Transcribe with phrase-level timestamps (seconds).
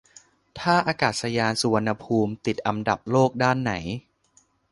[0.59, 3.73] ท่าอากาศยานสุวรรณภูมิติดอันดับโลกด้านไหน